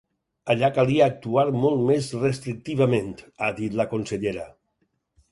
[0.51, 3.11] Allà calia actuar molt més restrictivament,
[3.43, 4.47] ha dit la consellera.